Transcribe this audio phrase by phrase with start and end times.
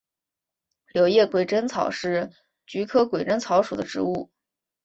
[0.95, 2.31] 柳叶鬼针草是
[2.65, 4.31] 菊科鬼针草属的植物。